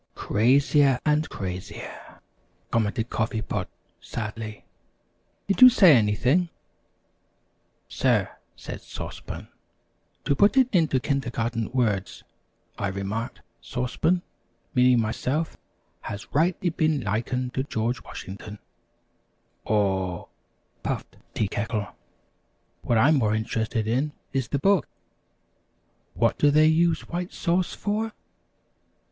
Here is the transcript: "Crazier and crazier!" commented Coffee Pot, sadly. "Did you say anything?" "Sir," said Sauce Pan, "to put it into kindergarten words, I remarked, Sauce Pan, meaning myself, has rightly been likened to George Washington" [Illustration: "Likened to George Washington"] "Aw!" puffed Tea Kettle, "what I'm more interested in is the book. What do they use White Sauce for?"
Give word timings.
"Crazier 0.15 0.99
and 1.05 1.29
crazier!" 1.29 2.21
commented 2.71 3.11
Coffee 3.11 3.43
Pot, 3.43 3.69
sadly. 3.99 4.65
"Did 5.47 5.61
you 5.61 5.69
say 5.69 5.95
anything?" 5.95 6.49
"Sir," 7.87 8.27
said 8.55 8.81
Sauce 8.81 9.19
Pan, 9.19 9.47
"to 10.25 10.35
put 10.35 10.57
it 10.57 10.69
into 10.73 10.99
kindergarten 10.99 11.69
words, 11.71 12.23
I 12.79 12.87
remarked, 12.87 13.41
Sauce 13.61 13.95
Pan, 13.95 14.23
meaning 14.73 14.99
myself, 14.99 15.55
has 15.99 16.33
rightly 16.33 16.71
been 16.71 17.01
likened 17.01 17.53
to 17.53 17.61
George 17.61 18.01
Washington" 18.01 18.57
[Illustration: 19.67 19.67
"Likened 19.67 19.67
to 19.67 19.69
George 19.69 20.25
Washington"] 20.83 20.83
"Aw!" 20.83 20.83
puffed 20.83 21.17
Tea 21.35 21.47
Kettle, 21.47 21.87
"what 22.81 22.97
I'm 22.97 23.17
more 23.17 23.35
interested 23.35 23.85
in 23.85 24.13
is 24.33 24.47
the 24.47 24.57
book. 24.57 24.87
What 26.15 26.39
do 26.39 26.49
they 26.49 26.65
use 26.65 27.01
White 27.07 27.31
Sauce 27.33 27.75
for?" 27.75 28.13